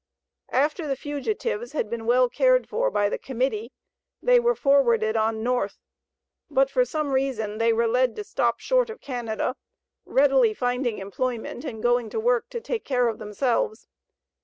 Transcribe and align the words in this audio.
After 0.49 0.87
the 0.87 0.95
fugitives 0.95 1.73
had 1.73 1.87
been 1.87 2.07
well 2.07 2.27
cared 2.27 2.67
for 2.67 2.89
by 2.89 3.07
the 3.07 3.19
Committee, 3.19 3.71
they 4.19 4.39
were 4.39 4.55
forwarded 4.55 5.15
on 5.15 5.43
North; 5.43 5.77
but 6.49 6.71
for 6.71 6.83
some 6.83 7.11
reason 7.11 7.59
they 7.59 7.71
were 7.71 7.85
led 7.85 8.15
to 8.15 8.23
stop 8.23 8.59
short 8.59 8.89
of 8.89 8.99
Canada, 8.99 9.55
readily 10.03 10.55
finding 10.55 10.97
employment 10.97 11.63
and 11.63 11.83
going 11.83 12.09
to 12.09 12.19
work 12.19 12.49
to 12.49 12.59
take 12.59 12.83
care 12.83 13.09
of 13.09 13.19
themselves. 13.19 13.85